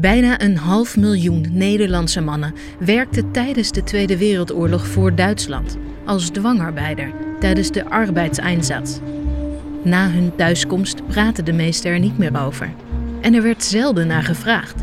[0.00, 7.12] Bijna een half miljoen Nederlandse mannen werkten tijdens de Tweede Wereldoorlog voor Duitsland als dwangarbeider
[7.40, 8.98] tijdens de arbeidseinsatz.
[9.82, 12.70] Na hun thuiskomst praten de meesten er niet meer over.
[13.20, 14.82] En er werd zelden naar gevraagd.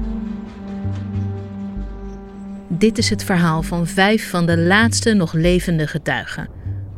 [2.67, 6.49] Dit is het verhaal van vijf van de laatste nog levende getuigen: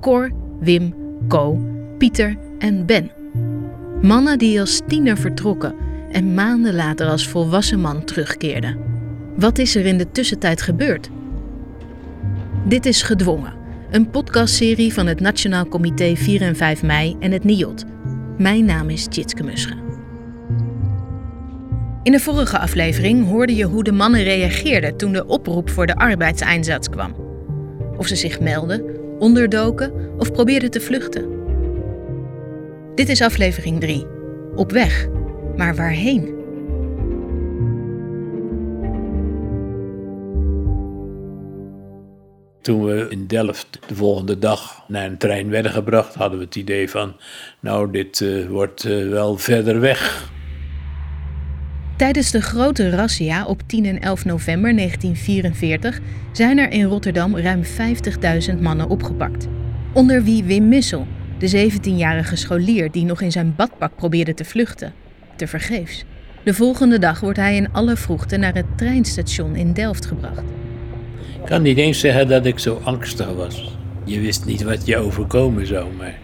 [0.01, 0.93] Cor, Wim,
[1.27, 1.59] Co,
[1.97, 3.11] Pieter en Ben.
[4.01, 5.86] Mannen die als tiener vertrokken
[6.17, 8.77] en maanden later als volwassen man terugkeerden.
[9.35, 11.09] Wat is er in de tussentijd gebeurd?
[12.67, 13.53] Dit is Gedwongen,
[13.91, 17.85] een podcastserie van het Nationaal Comité 4 en 5 mei en het NIOT.
[18.37, 19.75] Mijn naam is Tjitske Musche.
[22.03, 25.95] In de vorige aflevering hoorde je hoe de mannen reageerden toen de oproep voor de
[25.95, 27.15] arbeidseinsatz kwam.
[27.97, 28.83] Of ze zich melden,
[29.19, 31.25] onderdoken of probeerden te vluchten.
[32.95, 34.05] Dit is aflevering 3.
[34.55, 35.07] Op weg.
[35.57, 36.35] Maar waarheen?
[42.61, 46.55] Toen we in Delft de volgende dag naar een trein werden gebracht, hadden we het
[46.55, 47.15] idee van,
[47.59, 50.31] nou, dit uh, wordt uh, wel verder weg.
[51.97, 55.99] Tijdens de grote razzia op 10 en 11 november 1944
[56.31, 59.47] zijn er in Rotterdam ruim 50.000 mannen opgepakt.
[59.93, 61.07] Onder wie Wim Missel,
[61.39, 64.93] de 17-jarige scholier die nog in zijn badpak probeerde te vluchten.
[65.37, 66.05] Te vergeefs.
[66.43, 70.43] De volgende dag wordt hij in alle vroegte naar het treinstation in Delft gebracht.
[71.41, 73.77] Ik kan niet eens zeggen dat ik zo angstig was.
[74.03, 76.15] Je wist niet wat je overkomen zou, maar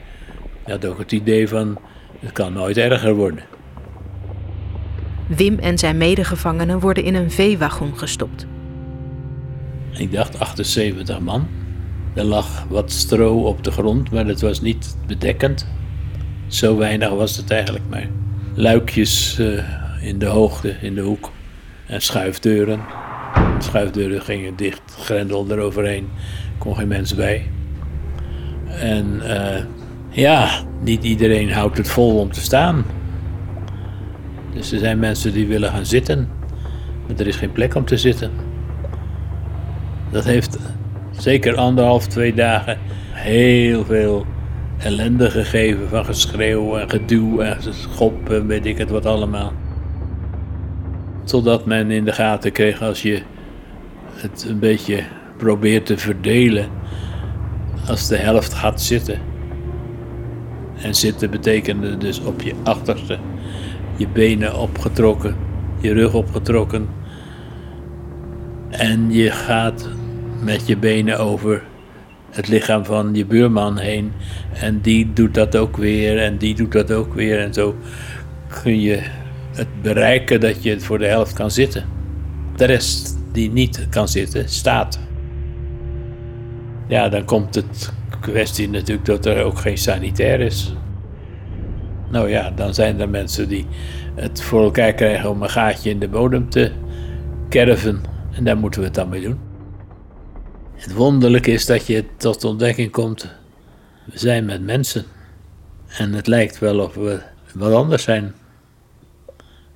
[0.66, 1.78] je had ook het idee van
[2.20, 3.44] het kan nooit erger worden.
[5.28, 8.46] Wim en zijn medegevangenen worden in een veewagon gestopt.
[9.92, 11.48] Ik dacht 78 man.
[12.14, 15.68] Er lag wat stro op de grond, maar het was niet bedekkend.
[16.48, 18.08] Zo weinig was het eigenlijk maar.
[18.56, 19.64] Luikjes uh,
[20.02, 21.32] in de hoogte, in de hoek.
[21.86, 22.80] En schuifdeuren.
[23.58, 26.10] De schuifdeuren gingen dicht, grendel eroverheen.
[26.58, 27.50] kon geen mens bij.
[28.68, 29.64] En uh,
[30.10, 30.50] ja,
[30.82, 32.86] niet iedereen houdt het vol om te staan.
[34.54, 36.30] Dus er zijn mensen die willen gaan zitten,
[37.08, 38.32] maar er is geen plek om te zitten.
[40.12, 40.58] Dat heeft
[41.12, 42.78] zeker anderhalf, twee dagen
[43.12, 44.26] heel veel
[44.84, 49.54] ellende gegeven van geschreeuw en geduw en schop en weet ik het wat allemaal.
[51.24, 53.22] Totdat men in de gaten kreeg als je
[54.14, 55.04] het een beetje
[55.38, 56.68] probeert te verdelen,
[57.88, 59.20] als de helft gaat zitten.
[60.82, 63.18] En zitten betekende dus op je achterste
[63.96, 65.36] je benen opgetrokken,
[65.80, 66.88] je rug opgetrokken.
[68.70, 69.90] En je gaat
[70.42, 71.64] met je benen over
[72.34, 74.12] het lichaam van je buurman heen.
[74.54, 77.40] En die doet dat ook weer en die doet dat ook weer.
[77.40, 77.76] En zo
[78.64, 79.00] kun je
[79.56, 81.86] het bereiken dat je het voor de helft kan zitten.
[82.56, 85.00] De rest die niet kan zitten, staat.
[86.88, 90.76] Ja, dan komt het kwestie natuurlijk dat er ook geen sanitair is.
[92.10, 93.66] Nou ja, dan zijn er mensen die
[94.16, 96.72] het voor elkaar krijgen om een gaatje in de bodem te
[97.50, 98.02] kerven.
[98.32, 99.53] En daar moeten we het dan mee doen.
[100.84, 103.28] Het wonderlijke is dat je tot de ontdekking komt:
[104.06, 105.06] we zijn met mensen.
[105.98, 107.22] En het lijkt wel of we
[107.54, 108.34] wat anders zijn.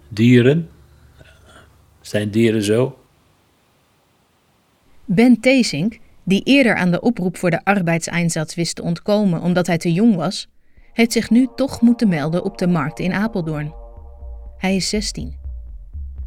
[0.07, 0.69] Dieren.
[2.01, 2.97] Zijn dieren zo?
[5.06, 9.78] Ben Teesink, die eerder aan de oproep voor de arbeidseinsatz wist te ontkomen omdat hij
[9.78, 10.47] te jong was,
[10.94, 13.74] heeft zich nu toch moeten melden op de markt in Apeldoorn.
[14.57, 15.35] Hij is 16.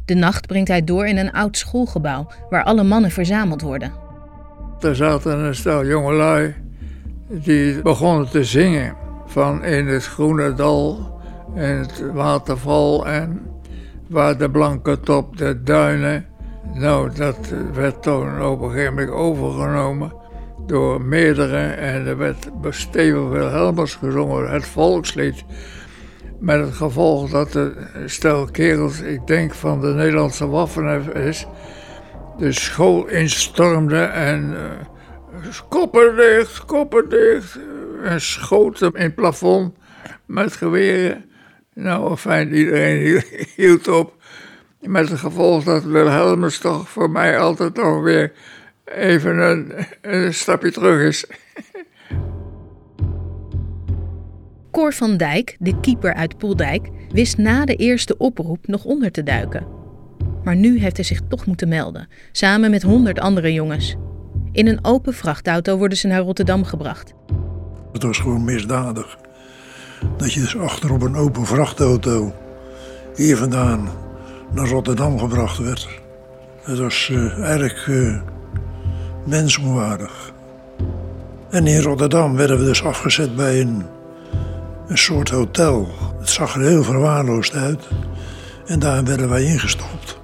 [0.05, 4.00] De nacht brengt hij door in een oud schoolgebouw waar alle mannen verzameld worden.
[4.81, 6.55] Er zaten een stel jongelui
[7.27, 11.19] die begonnen te zingen van in het groene dal
[11.55, 13.41] en het waterval en
[14.09, 16.25] waar de blanke top de duinen.
[16.73, 17.37] Nou, dat
[17.73, 20.13] werd toen op een gegeven moment overgenomen
[20.65, 25.43] door meerdere en er werd Steven Wilhelmers gezongen, het volkslied.
[26.39, 27.73] Met het gevolg dat de
[28.05, 31.47] stel kerels, ik denk van de Nederlandse Waffen is,
[32.37, 37.59] de school instormde en uh, koppen dicht, koppen dicht.
[38.03, 39.75] En schoten in het plafond
[40.25, 41.25] met geweren.
[41.73, 43.23] Nou, fijn, iedereen
[43.55, 44.13] hield op.
[44.79, 48.31] Met het gevolg dat Wilhelmus toch voor mij altijd nog weer
[48.85, 51.25] even een, een stapje terug is.
[54.71, 59.23] Cor van Dijk, de keeper uit Poeldijk, wist na de eerste oproep nog onder te
[59.23, 59.80] duiken.
[60.43, 63.95] Maar nu heeft hij zich toch moeten melden, samen met honderd andere jongens.
[64.51, 67.13] In een open vrachtauto worden ze naar Rotterdam gebracht.
[67.91, 69.17] Het was gewoon misdadig.
[70.17, 72.33] Dat je dus achter op een open vrachtauto
[73.15, 73.89] hier vandaan
[74.51, 75.87] naar Rotterdam gebracht werd.
[76.61, 78.21] Het was uh, erg uh,
[79.25, 80.33] mensonwaardig.
[81.49, 83.85] En in Rotterdam werden we dus afgezet bij een,
[84.87, 85.89] een soort hotel.
[86.19, 87.87] Het zag er heel verwaarloosd uit.
[88.65, 90.20] En daar werden wij ingestopt.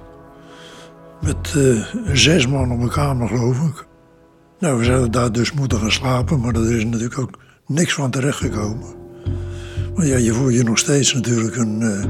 [1.20, 3.86] Met uh, zes man op een kamer, geloof ik.
[4.58, 8.10] Nou, we zouden daar dus moeten gaan slapen, maar er is natuurlijk ook niks van
[8.10, 8.94] terechtgekomen.
[9.94, 12.04] Maar ja, je voelt je nog steeds natuurlijk een uh,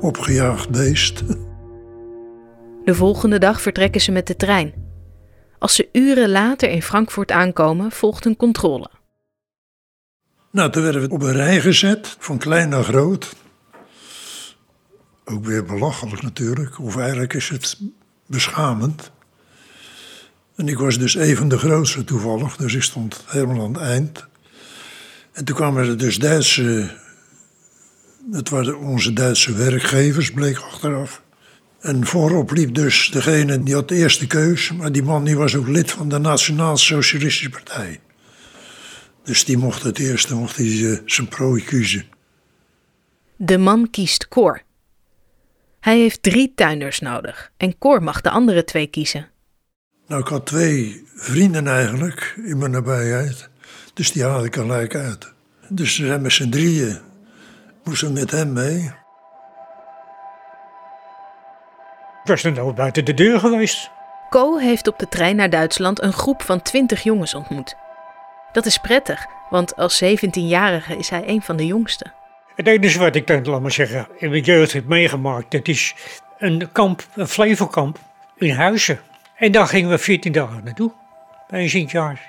[0.00, 1.22] opgejaagd beest.
[2.84, 4.72] De volgende dag vertrekken ze met de trein.
[5.58, 8.90] Als ze uren later in Frankfurt aankomen, volgt een controle.
[10.52, 13.34] Nou, toen werden we op een rij gezet, van klein naar groot.
[15.24, 17.78] Ook weer belachelijk natuurlijk, of eigenlijk is het
[18.30, 19.10] beschamend.
[20.56, 24.26] En ik was dus even de grootste toevallig, dus ik stond helemaal aan het eind.
[25.32, 26.96] En toen kwamen er dus Duitse,
[28.24, 31.22] dat waren onze Duitse werkgevers, bleek achteraf.
[31.80, 35.54] En voorop liep dus degene die had de eerste keus, maar die man die was
[35.54, 38.00] ook lid van de Nationaal Socialistische Partij.
[39.24, 42.04] Dus die mocht het eerste, mocht hij uh, zijn prooi kiezen.
[43.36, 44.62] De man kiest Cor.
[45.80, 49.28] Hij heeft drie tuinders nodig en Cor mag de andere twee kiezen.
[50.06, 53.48] Nou, ik had twee vrienden eigenlijk in mijn nabijheid,
[53.94, 55.32] dus die haalde ik gelijk uit.
[55.68, 56.98] Dus ze zijn met z'n drieën,
[57.84, 58.82] moesten met hem mee.
[62.22, 63.90] Ik was dan al buiten de deur geweest.
[64.30, 67.74] Co heeft op de trein naar Duitsland een groep van twintig jongens ontmoet.
[68.52, 72.12] Dat is prettig, want als 17-jarige is hij een van de jongsten.
[72.56, 75.94] Het enige wat ik dan, laat maar zeggen, in mijn jeugd heb meegemaakt, dat is
[76.38, 77.98] een kamp, een Flevokamp
[78.36, 79.00] in Huizen.
[79.36, 80.92] En daar gingen we 14 dagen naartoe,
[81.48, 82.20] bij een Sint-Jaars.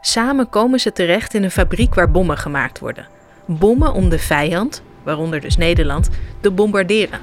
[0.00, 3.06] Samen komen ze terecht in een fabriek waar bommen gemaakt worden.
[3.44, 6.10] Bommen om de vijand, waaronder dus Nederland,
[6.40, 7.20] te bombarderen.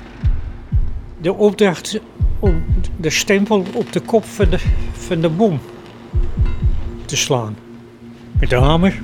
[1.21, 1.99] De opdracht
[2.39, 2.65] om
[2.97, 4.59] de stempel op de kop van de,
[4.91, 5.59] van de bom
[7.05, 7.57] te slaan.
[8.39, 9.01] Met de hamer.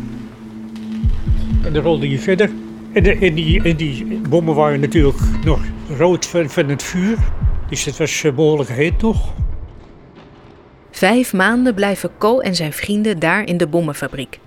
[1.63, 2.49] En dan rolde je verder.
[2.93, 5.59] En, de, en, die, en die bommen waren natuurlijk nog
[5.97, 7.17] rood van, van het vuur.
[7.69, 9.33] Dus het was eh, behoorlijk heet nog.
[10.91, 14.39] Vijf maanden blijven Co en zijn vrienden daar in de bommenfabriek.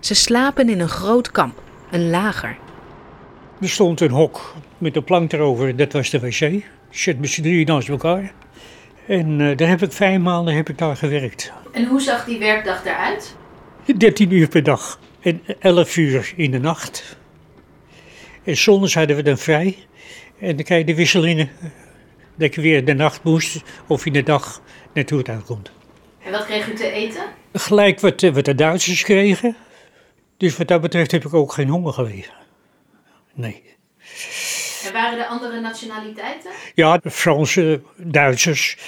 [0.00, 2.56] Ze slapen in een groot kamp, een lager.
[3.60, 6.62] Er stond een hok met een plank erover, dat was de wc.
[6.90, 8.32] Zit met z'n drieën naast elkaar.
[9.06, 11.52] En uh, daar heb ik vijf maanden heb ik daar gewerkt.
[11.72, 13.36] En hoe zag die werkdag eruit?
[13.96, 17.17] 13 uur per dag en 11 uur in de nacht.
[18.48, 19.76] En zondags hadden we dan vrij.
[20.40, 21.50] En dan krijg je de wisselingen.
[22.36, 24.62] Dat je weer de nacht moest of in de dag
[24.94, 25.70] naartoe het uitkomt.
[26.24, 27.22] En wat kreeg u te eten?
[27.52, 29.56] Gelijk wat, wat de Duitsers kregen.
[30.36, 32.32] Dus wat dat betreft heb ik ook geen honger gelegen.
[33.34, 33.62] Nee.
[34.86, 36.50] En waren er andere nationaliteiten?
[36.74, 38.78] Ja, de Fransen, Duitsers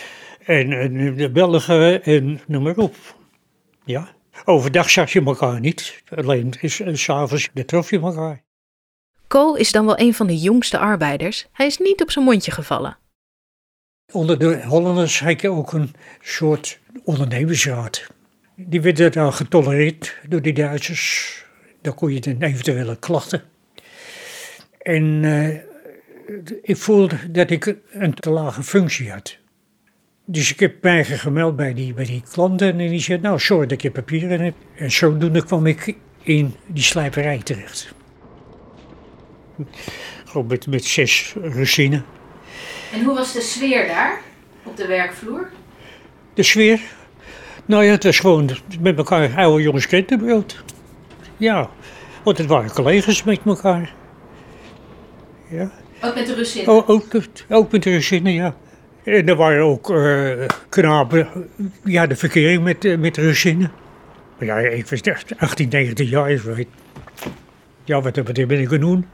[0.45, 2.97] en, en de Belgen en noem maar op.
[3.85, 4.09] Ja.
[4.45, 6.03] Overdag zag je elkaar niet.
[6.15, 6.55] Alleen
[6.93, 8.43] s'avonds trof je elkaar.
[9.31, 11.47] Co is dan wel een van de jongste arbeiders.
[11.53, 12.97] Hij is niet op zijn mondje gevallen.
[14.13, 18.07] Onder de Hollanders had je ook een soort ondernemersraad.
[18.57, 21.45] Die werden dan getolereerd door de Duitsers.
[21.83, 23.43] Dan kon je dan eventuele klachten.
[24.79, 25.49] En uh,
[26.63, 29.37] ik voelde dat ik een te lage functie had.
[30.25, 33.67] Dus ik heb mij gemeld bij die, bij die klanten en die zei, nou sorry
[33.67, 34.57] dat je papieren hebt.
[34.77, 37.99] En zodoende kwam ik in die slijperij terecht.
[40.25, 42.05] Gewoon met, met zes Russinen.
[42.93, 44.21] En hoe was de sfeer daar,
[44.63, 45.49] op de werkvloer?
[46.35, 46.81] De sfeer?
[47.67, 48.51] Nou ja, het was gewoon
[48.81, 50.63] met elkaar oude jongens krentenbrood.
[51.37, 51.71] Ja,
[52.23, 53.93] want het waren collega's met elkaar.
[55.49, 55.71] Ja.
[56.01, 56.75] Ook met de Russinnen?
[56.75, 57.05] Oh, ook,
[57.49, 58.55] ook met de Russinnen, ja.
[59.05, 61.29] En er waren ook uh, knapen,
[61.85, 63.73] ja, de verkering met, uh, met de Russinnen.
[64.39, 65.01] Maar ja, ik was
[65.39, 66.41] 18, 19 jaar.
[67.91, 69.05] Ja, wat, wat ben ik genoemd?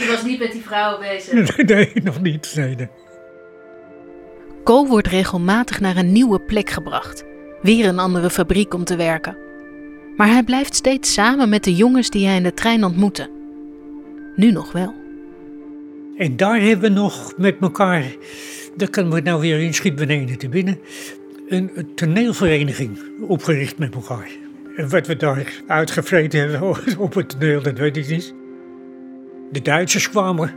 [0.00, 1.56] U was niet met die vrouwen bezig?
[1.66, 2.52] nee, nog niet.
[2.56, 2.88] Nee, nee.
[4.64, 7.24] Co wordt regelmatig naar een nieuwe plek gebracht.
[7.62, 9.36] Weer een andere fabriek om te werken.
[10.16, 13.30] Maar hij blijft steeds samen met de jongens die hij in de trein ontmoette.
[14.36, 14.94] Nu nog wel.
[16.16, 18.04] En daar hebben we nog met elkaar,
[18.76, 20.78] daar kan we nou weer in Schiet beneden te binnen,
[21.48, 24.30] een toneelvereniging opgericht met elkaar.
[24.76, 28.34] Wat we daar uitgevreten hebben op het toneel, dat weet ik niet.
[29.52, 30.52] De Duitsers kwamen,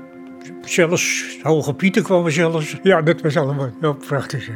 [0.61, 2.77] zelfs Hoge Pieter kwamen zelfs.
[2.83, 4.49] Ja, dat was allemaal heel prachtig.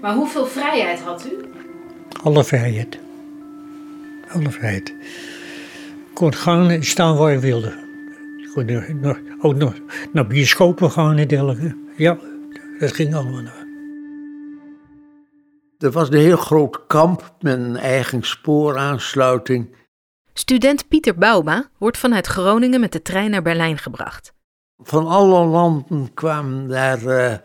[0.00, 1.44] Maar hoeveel vrijheid had u?
[2.22, 2.98] Alle vrijheid.
[4.28, 4.94] Alle vrijheid.
[6.12, 7.72] Kon gaan en staan waar ik wilde.
[9.00, 9.74] Nog- ook nog
[10.12, 11.74] naar bioscopen gaan en dergelijke.
[11.96, 12.18] Ja,
[12.78, 13.42] dat ging allemaal.
[15.84, 19.76] Er was een heel groot kamp met een eigen spooraansluiting.
[20.34, 24.32] Student Pieter Bauma wordt vanuit Groningen met de trein naar Berlijn gebracht.
[24.78, 27.36] Van alle landen kwamen daar eh,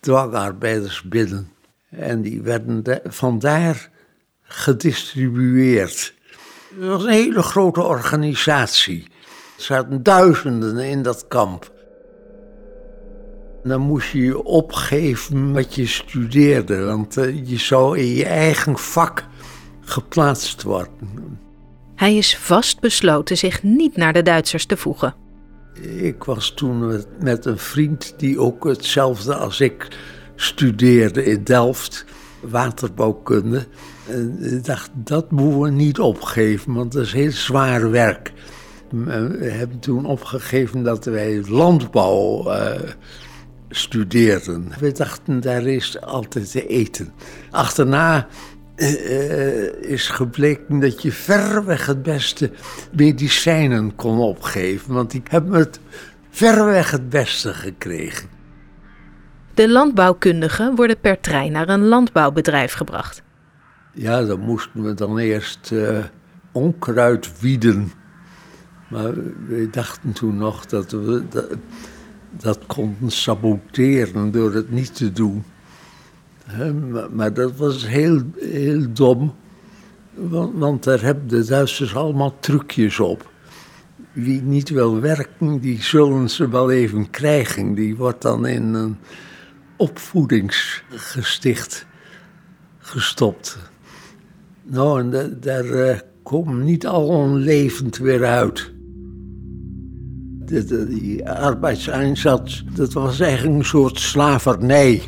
[0.00, 1.52] dwangarbeiders binnen.
[1.90, 3.90] En die werden da- vandaar
[4.42, 6.14] gedistribueerd.
[6.74, 9.02] Het was een hele grote organisatie.
[9.56, 11.72] Er zaten duizenden in dat kamp.
[13.62, 18.78] Dan moest je je opgeven wat je studeerde, want eh, je zou in je eigen
[18.78, 19.26] vak
[19.80, 21.38] geplaatst worden.
[21.94, 25.14] Hij is vastbesloten zich niet naar de Duitsers te voegen.
[25.82, 29.88] Ik was toen met, een vriend die ook hetzelfde als ik
[30.36, 32.04] studeerde in Delft,
[32.40, 33.66] waterbouwkunde.
[34.08, 38.32] En ik dacht, dat moeten we niet opgeven, want dat is heel zwaar werk.
[38.88, 42.80] We hebben toen opgegeven dat wij landbouw eh,
[43.72, 44.72] studeerden.
[44.80, 47.12] We dachten, daar is altijd te eten.
[47.50, 48.26] Achterna
[48.74, 52.50] eh, is gebleken dat je verreweg het beste
[52.92, 54.94] medicijnen kon opgeven.
[54.94, 55.80] Want ik heb het
[56.30, 58.28] verreweg het beste gekregen.
[59.54, 63.22] De landbouwkundigen worden per trein naar een landbouwbedrijf gebracht.
[63.94, 65.98] Ja, dan moesten we dan eerst eh,
[66.52, 67.92] onkruid wieden.
[68.88, 69.14] Maar
[69.46, 71.46] we dachten toen nog dat we dat,
[72.32, 75.44] dat konden saboteren door het niet te doen.
[77.12, 79.34] Maar, dat was heel, heel dom,
[80.54, 83.30] want, daar hebben de Duitsers allemaal trucjes op.
[84.12, 87.74] Wie niet wil werken, die zullen ze wel even krijgen.
[87.74, 88.96] Die wordt dan in een
[89.76, 91.86] opvoedingsgesticht
[92.78, 93.58] gestopt.
[94.62, 98.72] Nou, en da- daar eh, komen niet al levend weer uit.
[100.60, 105.02] De, die arbeidseinsatz, dat was eigenlijk een soort slavernij.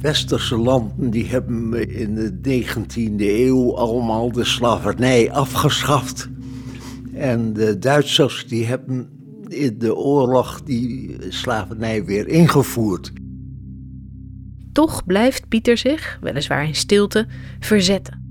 [0.00, 6.28] Westerse landen die hebben in de 19e eeuw allemaal de slavernij afgeschaft.
[7.14, 9.08] En de Duitsers die hebben
[9.48, 13.12] in de oorlog die slavernij weer ingevoerd.
[14.72, 17.26] Toch blijft Pieter zich, weliswaar in stilte,
[17.58, 18.28] verzetten.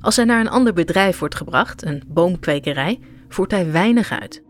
[0.00, 4.44] Als hij naar een ander bedrijf wordt gebracht, een boomkwekerij, voert hij weinig uit.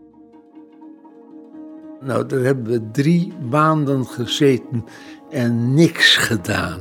[2.01, 4.85] Nou, daar hebben we drie maanden gezeten
[5.29, 6.79] en niks gedaan.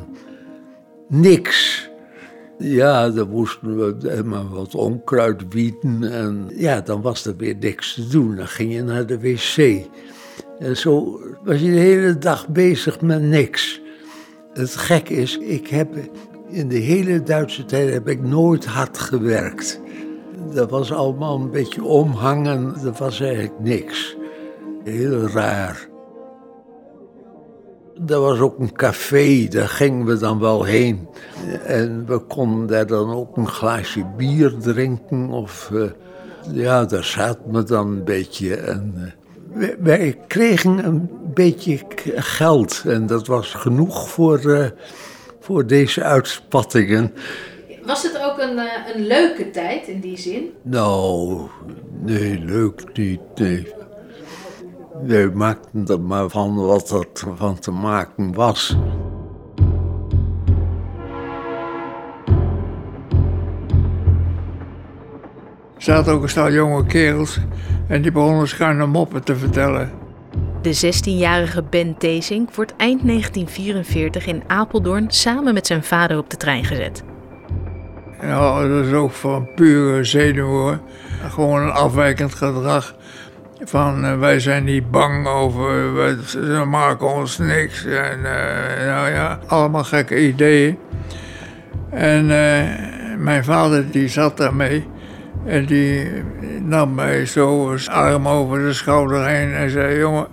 [1.08, 1.90] Niks.
[2.58, 7.94] Ja, dan moesten we maar wat onkruid bieden en ja, dan was er weer niks
[7.94, 8.36] te doen.
[8.36, 9.86] Dan ging je naar de wc.
[10.58, 13.80] En zo was je de hele dag bezig met niks.
[14.52, 15.88] Het gek is, ik heb
[16.48, 19.80] in de hele Duitse tijd heb ik nooit hard gewerkt.
[20.54, 24.16] Dat was allemaal een beetje omhangen, dat was eigenlijk niks.
[24.86, 25.88] Heel raar.
[28.06, 31.08] Er was ook een café, daar gingen we dan wel heen.
[31.64, 35.30] En we konden daar dan ook een glaasje bier drinken.
[35.30, 35.82] Of eh,
[36.52, 38.56] ja, daar zaten we dan een beetje.
[38.56, 41.78] En, eh, wij, wij kregen een beetje
[42.16, 42.82] geld.
[42.86, 44.66] En dat was genoeg voor, eh,
[45.40, 47.12] voor deze uitspattingen.
[47.84, 48.58] Was het ook een,
[48.94, 50.50] een leuke tijd in die zin?
[50.62, 51.40] Nou,
[52.02, 53.74] nee, leuk niet, nee.
[55.02, 58.76] We maakten er maar van wat er van te maken was.
[65.76, 67.38] Er zaten ook een stel jonge kerels
[67.88, 69.90] en die begonnen schuine moppen te vertellen.
[70.62, 76.36] De 16-jarige Ben Teesink wordt eind 1944 in Apeldoorn samen met zijn vader op de
[76.36, 77.02] trein gezet.
[78.20, 80.80] Ja, dat is ook van pure zenuwen.
[81.28, 82.96] Gewoon een afwijkend gedrag.
[83.64, 87.84] Van eh, wij zijn niet bang over, we, ze maken ons niks.
[87.84, 90.78] En eh, nou ja, allemaal gekke ideeën.
[91.90, 94.86] En eh, mijn vader die zat daarmee.
[95.44, 96.08] En die
[96.62, 100.26] nam mij zo arm over de schouder heen en zei: Jongen,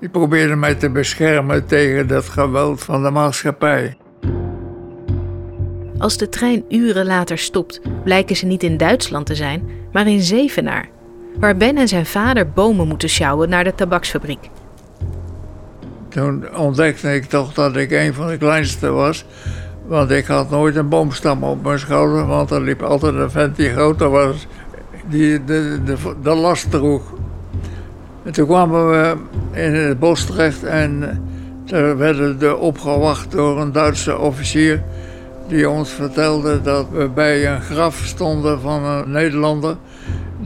[0.00, 3.96] die probeerde mij te beschermen tegen dat geweld van de maatschappij.
[5.98, 10.20] Als de trein uren later stopt, blijken ze niet in Duitsland te zijn, maar in
[10.20, 10.88] Zevenaar,
[11.38, 14.50] waar Ben en zijn vader bomen moeten sjouwen naar de tabaksfabriek.
[16.08, 19.24] Toen ontdekte ik toch dat ik een van de kleinste was.
[19.86, 23.56] Want ik had nooit een boomstam op mijn schouder, want er liep altijd een vent
[23.56, 24.46] die groter was,
[25.08, 27.02] die de, de, de last droeg.
[28.24, 29.16] En toen kwamen we
[29.60, 31.22] in het bos terecht en
[31.64, 34.82] daar werden we opgewacht door een Duitse officier
[35.48, 39.76] die ons vertelde dat we bij een graf stonden van een Nederlander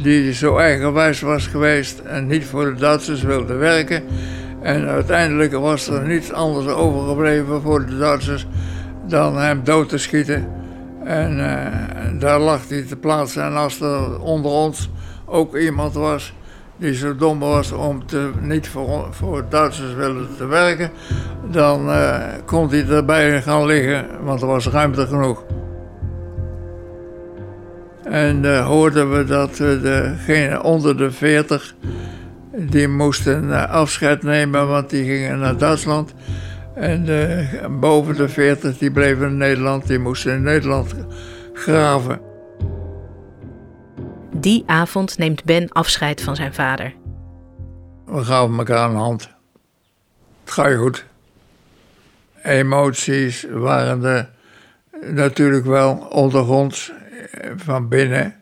[0.02, 4.02] die zo eigenwijs was geweest en niet voor de Duitsers wilde werken.
[4.62, 8.47] En uiteindelijk was er niets anders overgebleven voor de Duitsers
[9.07, 10.49] dan hem dood te schieten.
[11.04, 13.42] En eh, daar lag hij te plaatsen.
[13.42, 14.90] En als er onder ons
[15.26, 16.33] ook iemand was
[16.80, 20.90] die zo dom was om te, niet voor, voor Duitsers willen te werken,
[21.50, 25.45] dan uh, kon hij erbij gaan liggen, want er was ruimte genoeg.
[28.11, 31.75] En uh, hoorden we dat degene onder de 40,
[32.52, 36.14] die moesten afscheid nemen, want die gingen naar Duitsland.
[36.75, 37.07] En
[37.81, 40.95] boven de 40, die bleven in Nederland, die moesten in Nederland
[41.52, 42.21] graven.
[44.35, 46.95] Die avond neemt Ben afscheid van zijn vader.
[48.07, 49.31] We gaven elkaar een hand.
[50.45, 51.05] Het gaat je goed.
[52.43, 54.31] Emoties waren er
[55.12, 57.00] natuurlijk wel ondergronds eh,
[57.56, 58.34] van binnen.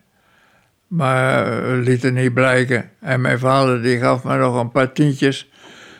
[0.87, 2.91] Maar we lieten niet blijken.
[3.01, 5.51] En mijn vader die gaf me nog een paar tientjes.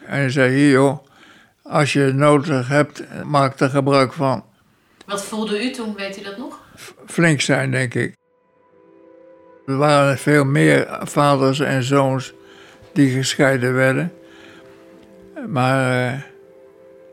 [0.07, 0.99] En zei, hier joh,
[1.63, 4.45] als je het nodig hebt, maak er gebruik van.
[5.07, 6.61] Wat voelde u toen, weet u dat nog?
[7.07, 8.17] Flink zijn, denk ik.
[9.67, 12.35] Er waren veel meer vaders en zoons
[12.93, 14.13] die gescheiden werden.
[15.47, 16.21] Maar uh,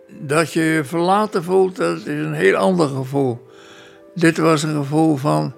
[0.07, 3.47] dat je je verlaten voelt, dat is een heel ander gevoel.
[4.13, 5.53] Dit was een gevoel van,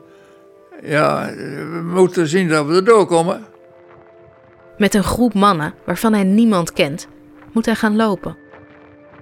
[0.84, 3.46] ja, we moeten zien dat we er doorkomen.
[4.78, 7.08] Met een groep mannen waarvan hij niemand kent,
[7.54, 8.38] moet hij gaan lopen.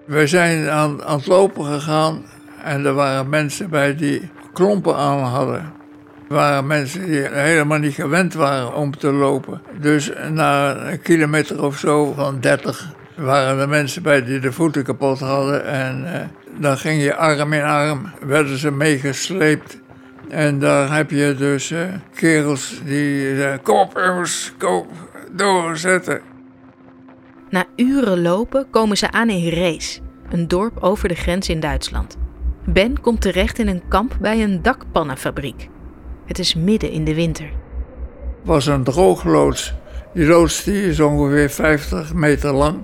[0.05, 2.25] We zijn aan, aan het lopen gegaan
[2.63, 5.73] en er waren mensen bij die klompen aan hadden.
[6.29, 9.61] Er waren mensen die helemaal niet gewend waren om te lopen.
[9.79, 14.83] Dus na een kilometer of zo van 30 waren er mensen bij die de voeten
[14.83, 15.65] kapot hadden.
[15.65, 19.77] En uh, dan ging je arm in arm, werden ze meegesleept.
[20.29, 24.87] En daar heb je dus uh, kerels die zeiden, kom op jongens, kom,
[25.31, 26.21] doorzetten.
[27.49, 32.17] Na uren lopen komen ze aan in Rees, een dorp over de grens in Duitsland.
[32.65, 35.69] Ben komt terecht in een kamp bij een dakpannenfabriek.
[36.25, 37.45] Het is midden in de winter.
[37.45, 39.73] Het was een droogloods.
[40.13, 42.77] Die loods die is ongeveer 50 meter lang.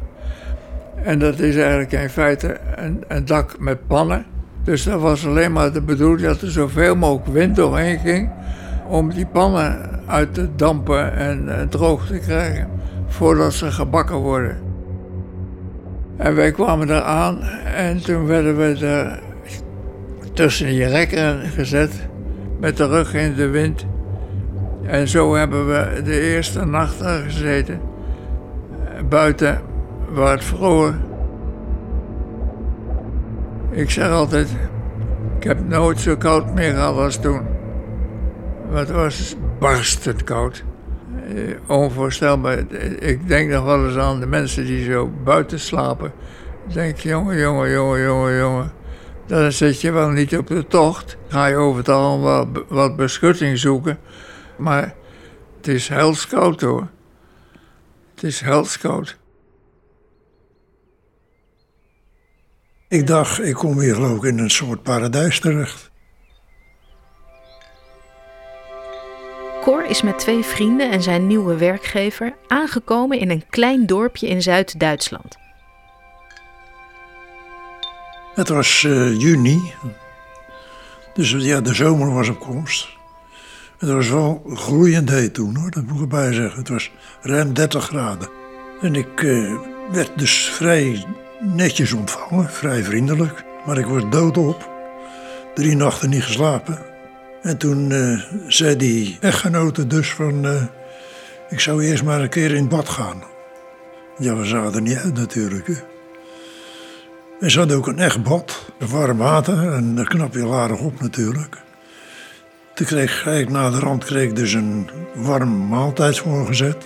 [1.04, 4.26] En dat is eigenlijk in feite een, een dak met pannen.
[4.64, 8.30] Dus dat was alleen maar de bedoeling dat er zoveel mogelijk wind doorheen ging.
[8.88, 12.68] om die pannen uit te dampen en uh, droog te krijgen.
[13.08, 14.58] voordat ze gebakken worden.
[16.18, 17.42] En wij kwamen daar aan
[17.76, 19.20] en toen werden we er
[20.34, 21.92] tussen die rekken gezet
[22.60, 23.86] met de rug in de wind.
[24.84, 27.80] En zo hebben we de eerste nacht daar gezeten.
[29.10, 29.62] Buiten
[30.10, 30.94] waar het vroor.
[33.72, 34.50] Ik zeg altijd,
[35.38, 37.42] ik heb nooit zo koud meer gehad als toen.
[38.72, 40.64] het was barstend koud.
[41.36, 42.58] Eh, onvoorstelbaar.
[43.00, 46.12] Ik denk nog wel eens aan de mensen die zo buiten slapen.
[46.68, 48.72] Ik denk, jongen, jongen, jongen, jongen, jongen.
[49.26, 51.18] Dan zit je wel niet op de tocht.
[51.28, 54.00] Ga je over het al wat, wat beschutting zoeken.
[54.58, 54.94] Maar
[55.58, 56.88] het is helskoud hoor.
[58.16, 59.18] Het is helskoud.
[62.92, 65.92] Ik dacht, ik kom hier geloof ik in een soort paradijs terecht.
[69.62, 74.42] Cor is met twee vrienden en zijn nieuwe werkgever aangekomen in een klein dorpje in
[74.42, 75.38] Zuid-Duitsland.
[78.34, 79.74] Het was uh, juni,
[81.14, 82.88] dus ja, de zomer was op komst.
[83.78, 86.60] Het was wel gloeiend heet toen hoor, dat moet ik erbij zeggen.
[86.60, 88.30] Het was ruim 30 graden.
[88.82, 89.60] En ik uh,
[89.92, 91.06] werd dus vrij
[91.42, 93.44] netjes ontvangen, vrij vriendelijk.
[93.66, 94.70] Maar ik was doodop.
[95.54, 96.80] Drie nachten niet geslapen.
[97.42, 100.46] En toen uh, zei die echtgenote dus van...
[100.46, 100.64] Uh,
[101.50, 103.24] ik zou eerst maar een keer in bad gaan.
[104.18, 105.68] Ja, we zaten er niet uit natuurlijk.
[105.68, 105.74] Hè.
[107.40, 111.58] En ook een echt bad, warm water en daar knap je aardig op natuurlijk.
[112.74, 116.78] Toen kreeg ik na de rand kreeg dus een warm maaltijd voorgezet.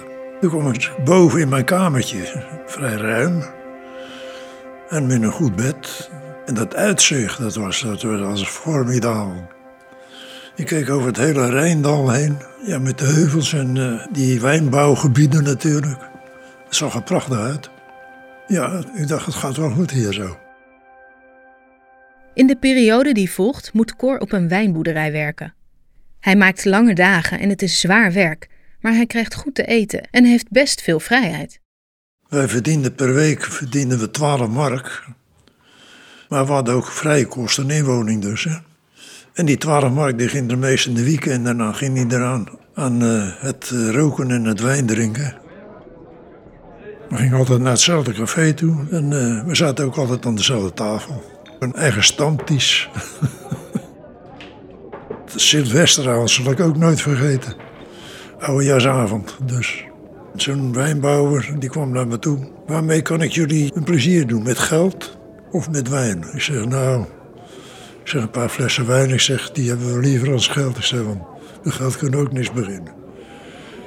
[0.42, 3.44] Toen kwam ik boven in mijn kamertje, vrij ruim.
[4.90, 6.10] En met een goed bed.
[6.46, 9.48] En dat uitzicht, dat was, dat was formidabel.
[10.56, 12.38] Ik keek over het hele Rijndal heen.
[12.66, 16.02] Ja, met de heuvels en uh, die wijnbouwgebieden natuurlijk.
[16.66, 17.70] Het zag er prachtig uit.
[18.48, 20.38] Ja, ik dacht, het gaat wel goed hier zo.
[22.34, 25.54] In de periode die volgt moet Cor op een wijnboerderij werken.
[26.20, 28.48] Hij maakt lange dagen en het is zwaar werk,
[28.80, 31.60] maar hij krijgt goed te eten en heeft best veel vrijheid.
[32.36, 35.04] Wij verdienden per week verdienden we 12 mark.
[36.30, 38.44] Maar we hadden ook vrije kosten inwoning dus.
[38.44, 38.56] Hè.
[39.34, 42.18] En die 12 mark die ging er meest in de week en daarna ging hij
[42.20, 45.36] eraan aan uh, het roken en het wijn drinken.
[47.10, 50.74] We gingen altijd naar hetzelfde café toe en uh, we zaten ook altijd aan dezelfde
[50.74, 51.24] tafel.
[51.60, 52.90] Een eigen stamtisch.
[55.36, 57.54] Sylvesteravond zal ik ook nooit vergeten.
[58.40, 59.86] Oudejaarsavond dus.
[60.36, 62.40] Zo'n wijnbouwer die kwam naar me toe.
[62.68, 64.44] Waarmee kan ik jullie een plezier doen?
[64.44, 65.18] Met geld
[65.52, 66.24] of met wijn?
[66.34, 67.06] Ik zeg, nou,
[68.02, 69.10] ik zeg een paar flessen wijn.
[69.10, 70.78] Ik zeg, die hebben we liever als geld.
[70.78, 71.22] Ik zeg, want
[71.64, 72.94] met geld kunnen ook niks beginnen.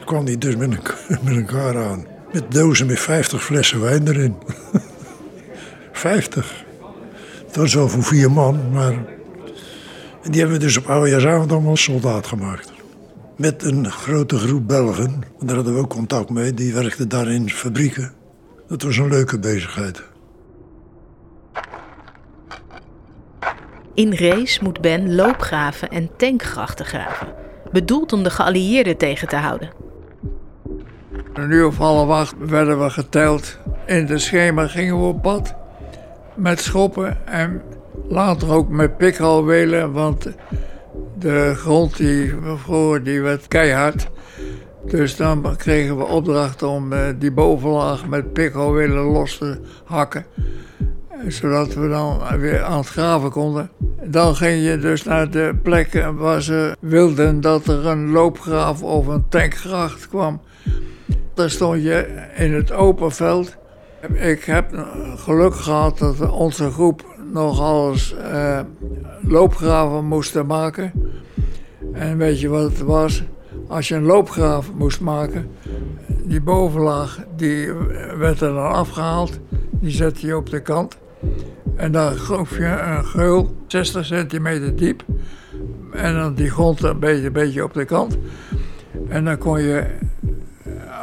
[0.00, 0.80] Ik kwam die dus met een,
[1.24, 2.06] met een kar aan.
[2.32, 4.34] Met dozen met 50 flessen wijn erin.
[5.92, 6.64] 50.
[7.46, 8.92] Dat was wel voor vier man, maar...
[10.22, 12.72] En die hebben we dus op oudejaarsavond allemaal soldaat gemaakt.
[13.38, 17.50] Met een grote groep Belgen, daar hadden we ook contact mee, die werkten daar in
[17.50, 18.12] fabrieken.
[18.68, 20.02] Dat was een leuke bezigheid.
[23.94, 27.28] In Rees moet Ben loopgraven en tankgrachten graven,
[27.72, 29.70] bedoeld om de geallieerden tegen te houden.
[31.32, 33.58] Een uur of half acht werden we geteld.
[33.86, 35.54] In de schemer gingen we op pad
[36.34, 37.62] met schoppen en
[38.08, 40.28] later ook met pikhalwelen, want
[41.18, 44.08] de grond die vroeger die werd keihard.
[44.84, 50.26] Dus dan kregen we opdracht om eh, die bovenlaag met pikhalwelen los te hakken.
[51.28, 53.70] Zodat we dan weer aan het graven konden.
[54.04, 59.06] Dan ging je dus naar de plekken waar ze wilden dat er een loopgraaf of
[59.06, 60.40] een tankgracht kwam.
[61.34, 63.56] Daar stond je in het open veld.
[64.12, 68.60] Ik heb geluk gehad dat onze groep nog alles uh,
[69.22, 70.92] loopgraven moesten maken.
[71.92, 73.22] En weet je wat het was?
[73.68, 75.50] Als je een loopgraaf moest maken,
[76.24, 77.72] die bovenlaag die
[78.18, 79.38] werd er dan afgehaald.
[79.70, 80.98] Die zette je op de kant.
[81.76, 85.04] En dan groef je een geul, 60 centimeter diep.
[85.92, 88.18] En dan die grond een beetje, een beetje op de kant.
[89.08, 89.86] En dan kon je,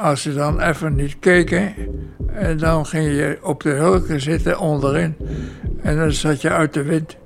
[0.02, 1.74] als je dan even niet keken,
[2.28, 5.16] en dan ging je op de hulken zitten onderin.
[5.82, 7.18] En dan zat je uit de wind.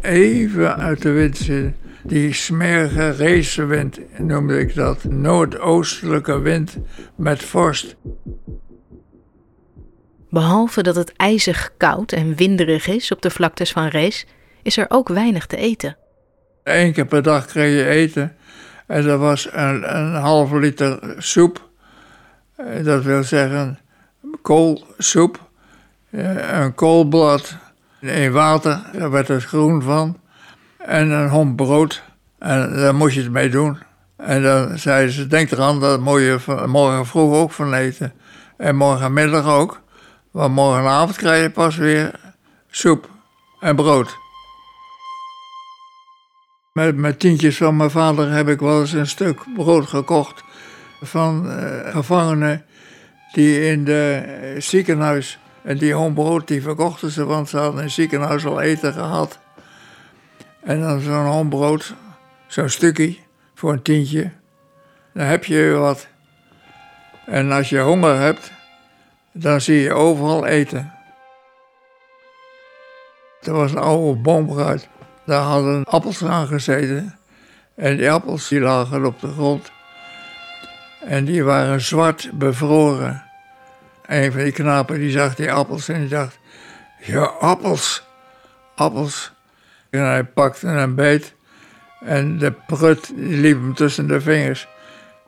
[0.00, 1.76] Even uit de wind zitten.
[2.02, 5.04] Die smerige racewind noemde ik dat.
[5.04, 6.76] Noordoostelijke wind
[7.16, 7.96] met vorst.
[10.30, 14.26] Behalve dat het ijzig koud en winderig is op de vlaktes van Rees,
[14.62, 15.96] is er ook weinig te eten.
[16.64, 18.36] Eén keer per dag kreeg je eten.
[18.86, 21.67] En dat was een, een halve liter soep.
[22.58, 23.78] Eh, dat wil zeggen
[24.42, 25.48] koolsoep,
[26.10, 27.56] eh, een koolblad
[28.00, 30.18] in water, daar werd het groen van,
[30.78, 32.02] en een homp brood.
[32.38, 33.78] En daar moest je het mee doen.
[34.16, 38.12] En dan zeiden ze, denk eraan, dat moet je morgen vroeg ook van eten.
[38.56, 39.80] En morgenmiddag ook.
[40.30, 42.34] Want morgenavond krijg je pas weer
[42.70, 43.08] soep
[43.60, 44.16] en brood.
[46.72, 50.46] Met, met tientjes van mijn vader heb ik wel eens een stuk brood gekocht
[51.00, 52.64] van uh, gevangenen
[53.32, 57.92] die in het ziekenhuis, en die hombrood die verkochten ze, want ze hadden in het
[57.92, 59.38] ziekenhuis al eten gehad.
[60.62, 61.94] En dan zo'n hombrood,
[62.46, 63.16] zo'n stukje,
[63.54, 64.30] voor een tientje,
[65.14, 66.06] dan heb je wat.
[67.26, 68.52] En als je honger hebt,
[69.32, 70.92] dan zie je overal eten.
[73.42, 74.88] Er was een oude boomgaard,
[75.26, 77.18] daar hadden appels aan gezeten.
[77.74, 79.70] En die appels die lagen op de grond.
[81.08, 83.22] En die waren zwart bevroren.
[84.06, 86.38] Een van die knapen die zag die appels en die dacht:
[86.98, 88.06] Ja, appels,
[88.74, 89.32] appels.
[89.90, 91.34] En hij pakte een beet
[92.00, 94.68] en de prut liep hem tussen de vingers.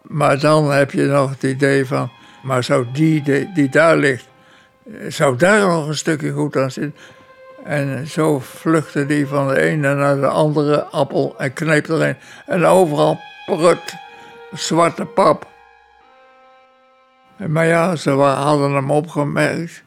[0.02, 2.10] Maar dan heb je nog het idee van:
[2.42, 3.22] Maar zou die,
[3.54, 4.28] die, daar ligt,
[5.08, 6.96] zou daar nog een stukje goed aan zitten?
[7.64, 12.16] En zo vluchtte die van de ene naar de andere appel en kneep erin.
[12.46, 13.94] En overal prut,
[14.52, 15.48] zwarte pap.
[17.48, 19.82] Maar ja, ze hadden hem opgemerkt.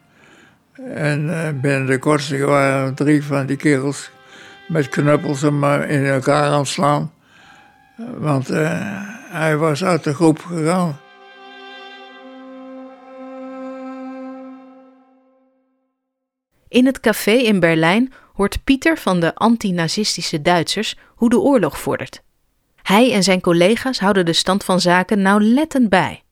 [0.94, 4.12] En uh, binnen de kortste waren drie van die kerels
[4.68, 7.13] met knuppels hem in elkaar aan slaan.
[8.18, 8.70] Want uh,
[9.30, 10.98] hij was uit de groep gegaan.
[16.68, 22.24] In het café in Berlijn hoort Pieter van de antinazistische Duitsers hoe de oorlog vordert.
[22.82, 26.23] Hij en zijn collega's houden de stand van zaken nauwlettend bij.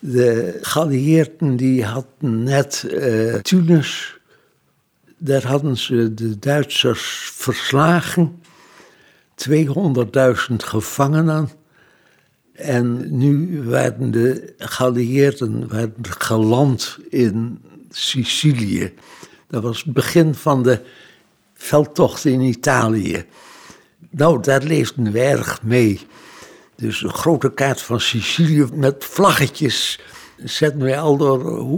[0.00, 4.18] De geallieerden die hadden net uh, Tunis,
[5.18, 8.42] daar hadden ze de Duitsers verslagen.
[9.48, 11.50] 200.000 gevangenen.
[12.52, 17.60] En nu werden de geallieerden werden geland in
[17.90, 18.92] Sicilië.
[19.48, 20.80] Dat was het begin van de
[21.54, 23.24] veldtocht in Italië.
[24.10, 26.00] Nou, daar leefden we erg mee.
[26.80, 30.00] Dus een grote kaart van Sicilië met vlaggetjes
[30.36, 31.68] zetten wij al door.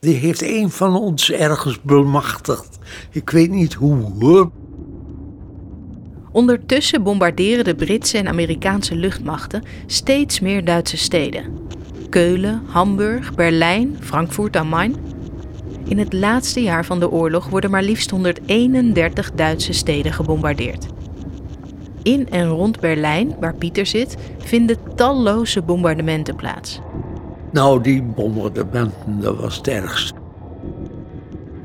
[0.00, 2.78] Die heeft een van ons ergens bemachtigd.
[3.10, 4.50] Ik weet niet hoe.
[6.32, 11.58] Ondertussen bombarderen de Britse en Amerikaanse luchtmachten steeds meer Duitse steden.
[12.08, 14.96] Keulen, Hamburg, Berlijn, Frankfurt am Main.
[15.84, 20.86] In het laatste jaar van de oorlog worden maar liefst 131 Duitse steden gebombardeerd.
[22.02, 26.80] In en rond Berlijn, waar Pieter zit, vinden talloze bombardementen plaats.
[27.52, 30.14] Nou, die bombardementen, dat was het ergste.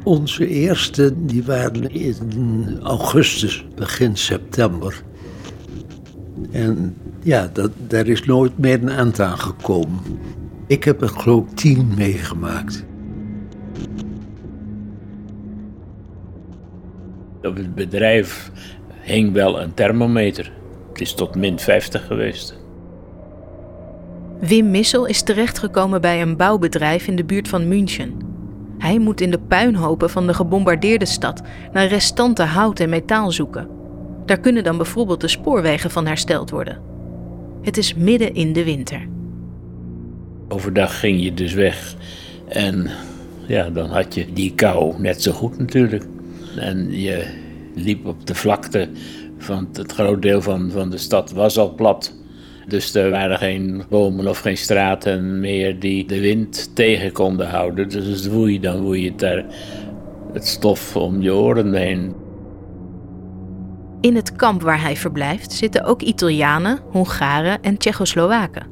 [0.03, 5.03] Onze eerste, die waren in augustus, begin september.
[6.51, 9.99] En ja, dat, daar is nooit meer een eind aan gekomen.
[10.67, 12.85] Ik heb er geloof ik tien meegemaakt.
[17.41, 18.51] Op het bedrijf
[19.07, 20.51] hing wel een thermometer.
[20.91, 22.59] Het is tot min 50 geweest.
[24.39, 28.13] Wim Missel is terechtgekomen bij een bouwbedrijf in de buurt van München.
[28.77, 31.41] Hij moet in de puinhopen van de gebombardeerde stad
[31.73, 33.67] naar restanten hout en metaal zoeken.
[34.25, 36.81] Daar kunnen dan bijvoorbeeld de spoorwegen van hersteld worden.
[37.61, 39.07] Het is midden in de winter.
[40.47, 41.95] Overdag ging je dus weg
[42.47, 42.89] en
[43.45, 46.05] ja, dan had je die kou net zo goed natuurlijk.
[46.55, 47.45] En je
[47.77, 48.89] liep op de vlakte,
[49.37, 52.15] van het groot deel van, van de stad was al plat.
[52.67, 57.89] Dus er waren geen bomen of geen straten meer die de wind tegen konden houden.
[57.89, 59.45] Dus het woei, dan woei je daar
[60.33, 62.15] het stof om je oren heen.
[64.01, 68.67] In het kamp waar hij verblijft zitten ook Italianen, Hongaren en Tsjechoslowaken.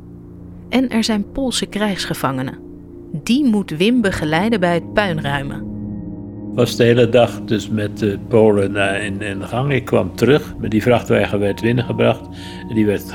[0.70, 2.60] En er zijn Poolse krijgsgevangenen.
[3.24, 5.75] Die moet Wim begeleiden bij het puinruimen.
[6.56, 9.72] Was de hele dag dus met de Polen eh, in, in de gang.
[9.72, 12.22] Ik kwam terug, met die vrachtwagen werd binnengebracht.
[12.70, 13.14] En die werd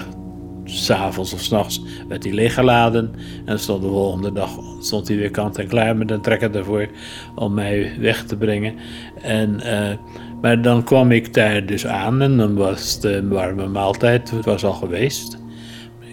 [0.64, 3.10] s'avonds of s'nachts werd hij leeggeladen.
[3.44, 4.50] En stond de volgende dag
[4.80, 6.88] stond hij weer kant en klaar met een trekker ervoor
[7.34, 8.74] om mij weg te brengen.
[9.22, 9.96] En, eh,
[10.40, 14.30] maar dan kwam ik daar dus aan en dan was een warme maaltijd.
[14.30, 15.38] Het was al geweest.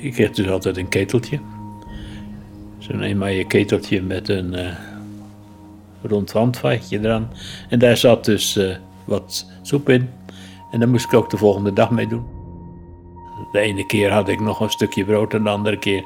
[0.01, 1.39] Ik kreeg dus altijd een keteltje.
[2.77, 4.67] Zo'n eenmalige keteltje met een uh,
[6.01, 7.31] rond handvatje eraan.
[7.69, 10.09] En daar zat dus uh, wat soep in.
[10.71, 12.25] En daar moest ik ook de volgende dag mee doen.
[13.51, 16.03] De ene keer had ik nog een stukje brood en de andere keer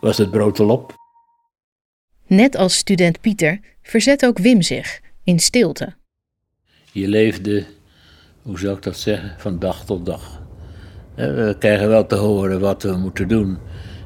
[0.00, 0.94] was het brood al op.
[2.26, 5.94] Net als student Pieter verzet ook Wim zich in stilte.
[6.92, 7.64] Je leefde,
[8.42, 10.42] hoe zou ik dat zeggen, van dag tot dag.
[11.14, 13.58] We krijgen wel te horen wat we moeten doen.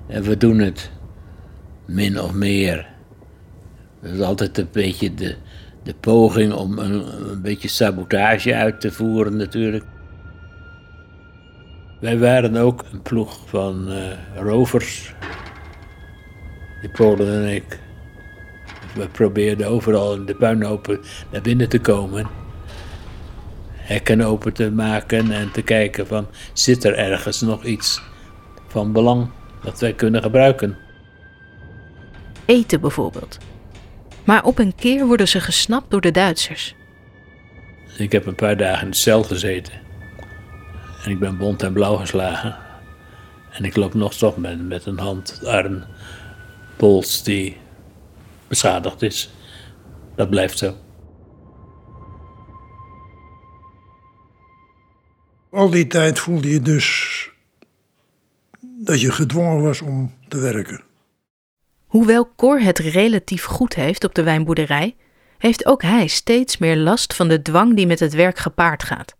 [0.06, 0.90] En we doen het
[1.86, 2.97] min of meer.
[4.00, 5.36] Dat is altijd een beetje de,
[5.82, 9.84] de poging om een, beetje sabotage uit te voeren natuurlijk.
[12.00, 13.96] Wij waren ook een ploeg van uh,
[14.36, 15.14] rovers,
[16.80, 17.78] die Polen en ik.
[18.94, 21.00] We probeerden overal in de puinhopen
[21.32, 22.26] naar binnen te komen.
[23.72, 28.02] Hekken open te maken en te kijken van zit er ergens nog iets
[28.66, 29.30] van belang
[29.62, 30.76] dat wij kunnen gebruiken.
[32.44, 33.38] Eten bijvoorbeeld.
[34.28, 36.74] Maar op een keer worden ze gesnapt door de Duitsers.
[37.96, 39.72] Ik heb een paar dagen in de cel gezeten.
[41.04, 42.56] En ik ben bont en blauw geslagen.
[43.50, 45.84] En ik loop nog toch met, met een hand, arm,
[46.76, 47.56] pols die
[48.48, 49.30] beschadigd is.
[50.16, 50.76] Dat blijft zo.
[55.50, 57.30] Al die tijd voelde je dus
[58.60, 60.87] dat je gedwongen was om te werken.
[61.88, 64.96] Hoewel Cor het relatief goed heeft op de wijnboerderij,
[65.38, 69.16] heeft ook hij steeds meer last van de dwang die met het werk gepaard gaat.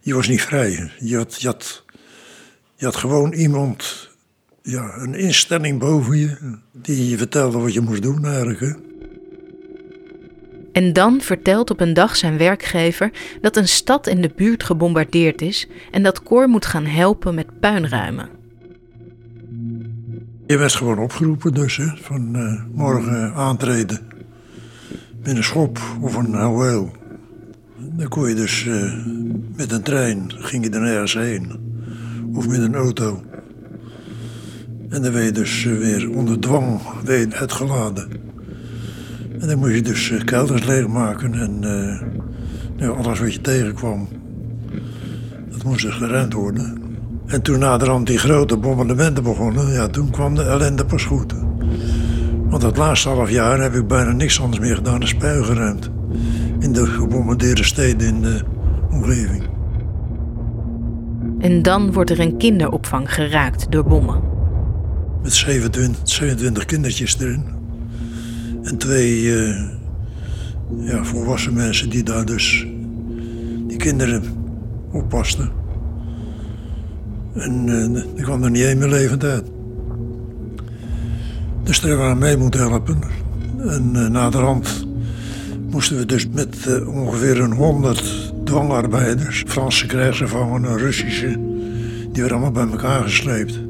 [0.00, 0.90] Je was niet vrij.
[0.98, 1.84] Je had, je had,
[2.74, 4.08] je had gewoon iemand,
[4.62, 8.60] ja, een instelling boven je, die je vertelde wat je moest doen eigenlijk.
[8.60, 8.72] Hè?
[10.72, 15.42] En dan vertelt op een dag zijn werkgever dat een stad in de buurt gebombardeerd
[15.42, 18.39] is en dat Cor moet gaan helpen met puinruimen.
[20.50, 23.98] Je werd gewoon opgeroepen dus, hè, van uh, morgen aantreden.
[25.22, 26.90] Met een schop of een houweel.
[27.78, 28.92] Dan kon je dus uh,
[29.56, 31.52] met een trein, ging je er nergens heen.
[32.34, 33.22] Of met een auto.
[34.88, 38.10] En dan werd je dus uh, weer onder dwang weer uitgeladen.
[39.38, 41.58] En dan moest je dus kelders leegmaken en
[42.76, 44.08] nou, alles wat je tegenkwam,
[45.50, 46.79] dat moest er gerend worden.
[47.30, 51.34] En toen naderhand die grote bombardementen begonnen, ja, toen kwam de ellende pas goed.
[52.48, 55.90] Want het laatste half jaar heb ik bijna niks anders meer gedaan dan spuien gerend.
[56.58, 58.40] In de gebombardeerde steden in de
[58.90, 59.42] omgeving.
[61.38, 64.20] En dan wordt er een kinderopvang geraakt door bommen.
[65.22, 67.44] Met 27, 27 kindertjes erin.
[68.62, 69.60] En twee eh,
[70.78, 72.66] ja, volwassen mensen die daar dus
[73.66, 74.22] die kinderen
[74.92, 75.59] oppasten.
[77.34, 79.44] En uh, die kwam er niet één meer levend uit.
[81.62, 82.98] Dus daar hebben we aan mee moeten helpen.
[83.58, 84.86] En uh, naderhand
[85.70, 91.38] moesten we dus met uh, ongeveer een honderd dwangarbeiders, Franse krijgsgevangenen, Russische,
[92.12, 93.60] die werden allemaal bij elkaar gesleept.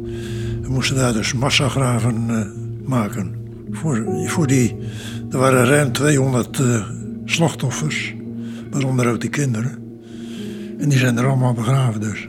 [0.62, 2.26] We moesten daar dus massagraven
[2.84, 3.34] maken.
[3.70, 4.76] Voor, voor die,
[5.30, 6.84] er waren ruim 200 uh,
[7.24, 8.14] slachtoffers,
[8.70, 9.78] waaronder ook die kinderen.
[10.78, 12.28] En die zijn er allemaal begraven dus.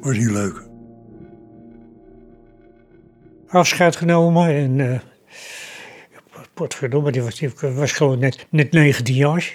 [0.00, 0.68] Was niet leuk.
[3.48, 4.98] Afscheid genomen en uh,
[6.54, 9.54] potverdomme, die was, die was gewoon net, net 19 jaar.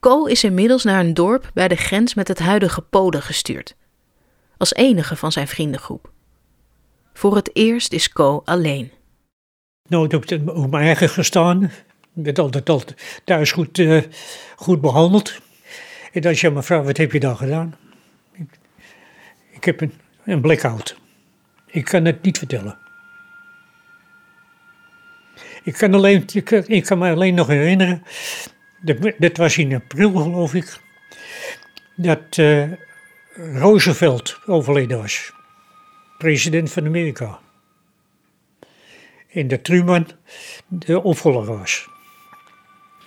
[0.00, 3.76] Co is inmiddels naar een dorp bij de grens met het huidige Polen gestuurd.
[4.56, 6.10] Als enige van zijn vriendengroep.
[7.12, 8.90] Voor het eerst is Co alleen.
[9.88, 11.62] Nooit op, de, op mijn eigen gestaan.
[11.64, 11.70] Ik
[12.24, 14.02] werd altijd, altijd thuis goed, uh,
[14.56, 15.40] goed behandeld.
[16.12, 17.74] En dan zei mevrouw, wat heb je dan gedaan?
[19.62, 19.92] Ik, heb een,
[20.24, 20.96] een blackout.
[21.66, 22.78] Ik kan het niet vertellen.
[25.62, 28.02] Ik kan, alleen, ik, ik kan me alleen nog herinneren,
[28.80, 30.80] dat, dat was in april geloof ik,
[31.96, 32.72] dat uh,
[33.34, 35.32] Roosevelt overleden was.
[36.18, 37.40] President van Amerika.
[39.28, 40.06] En dat Truman
[40.68, 41.88] de opvolger was.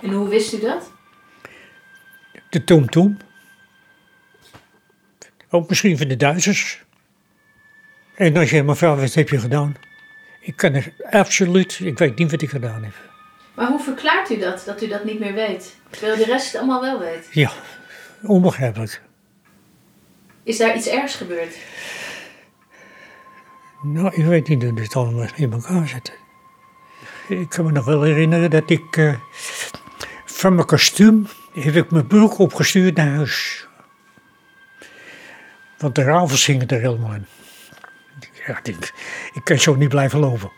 [0.01, 0.91] En hoe wist u dat?
[2.49, 3.17] De Tom Tom.
[5.49, 6.83] Ook misschien van de Duitsers.
[8.15, 9.75] En als je mevrouw, wat heb je gedaan?
[10.41, 12.93] Ik kan er absoluut, ik weet niet wat ik gedaan heb.
[13.53, 15.75] Maar hoe verklaart u dat, dat u dat niet meer weet?
[15.89, 17.27] Terwijl de rest het allemaal wel weet.
[17.31, 17.51] Ja,
[18.23, 19.01] onbegrijpelijk.
[20.43, 21.55] Is daar iets ergs gebeurd?
[23.83, 26.13] Nou, ik weet niet hoe dit allemaal in elkaar zit.
[27.27, 29.15] Ik kan me nog wel herinneren dat ik uh,
[30.25, 33.67] van mijn kostuum heb ik mijn broek opgestuurd naar huis.
[35.85, 37.25] Want de rafels hingen er helemaal in.
[38.47, 38.93] Ja, ik,
[39.33, 40.51] ik kan zo niet blijven lopen.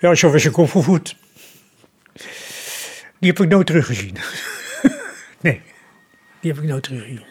[0.00, 1.16] Ja, zo was ik opgevoed.
[3.18, 4.16] Die heb ik nooit teruggezien.
[5.40, 5.62] nee,
[6.40, 7.24] die heb ik nooit teruggezien.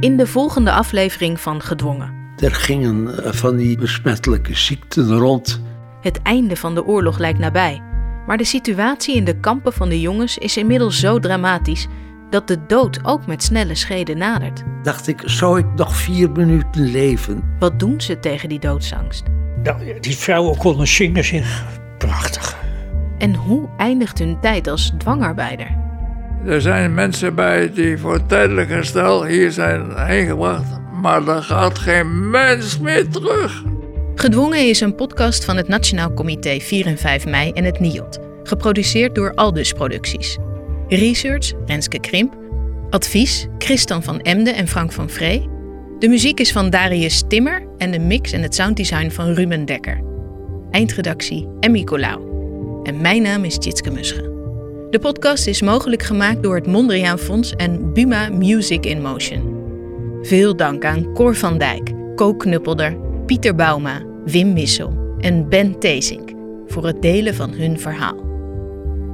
[0.00, 2.34] In de volgende aflevering van Gedwongen.
[2.36, 5.62] Er gingen van die besmettelijke ziekten rond.
[6.00, 7.82] Het einde van de oorlog lijkt nabij.
[8.26, 11.88] Maar de situatie in de kampen van de jongens is inmiddels zo dramatisch
[12.32, 14.62] dat de dood ook met snelle schreden nadert.
[14.82, 17.42] Dacht ik, zou ik nog vier minuten leven?
[17.58, 19.22] Wat doen ze tegen die doodsangst?
[19.62, 21.64] Nou, die vrouwen konden zingen zich.
[21.98, 22.56] Prachtig.
[23.18, 25.76] En hoe eindigt hun tijd als dwangarbeider?
[26.46, 31.78] Er zijn mensen bij die voor tijdelijk herstel hier zijn heen gebracht, maar er gaat
[31.78, 33.62] geen mens meer terug.
[34.14, 38.18] Gedwongen is een podcast van het Nationaal Comité 4 en 5 mei en het NIOD,
[38.42, 40.38] geproduceerd door Aldus Producties.
[40.96, 42.34] Research Renske Krimp.
[42.90, 45.48] Advies Christian van Emden en Frank van Vree.
[45.98, 50.00] De muziek is van Darius Timmer en de mix en het sounddesign van Ruben Dekker.
[50.70, 52.20] Eindredactie Emmy Colau.
[52.82, 54.30] En mijn naam is Tjitske Musche.
[54.90, 59.60] De podcast is mogelijk gemaakt door het Mondriaan Fonds en Buma Music in Motion.
[60.22, 66.30] Veel dank aan Cor van Dijk, Co Knuppelder, Pieter Bauma, Wim Missel en Ben Tezink
[66.66, 68.31] voor het delen van hun verhaal.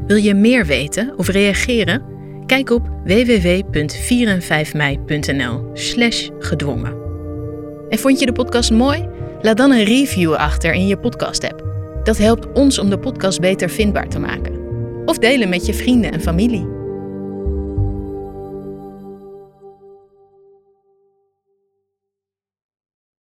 [0.08, 2.02] Wil je meer weten of reageren?
[2.46, 6.96] Kijk op www.4en5mei.nl slash gedwongen.
[7.88, 9.08] En vond je de podcast mooi?
[9.40, 11.66] Laat dan een review achter in je podcast-app.
[12.02, 14.52] Dat helpt ons om de podcast beter vindbaar te maken.
[15.04, 16.77] Of delen met je vrienden en familie.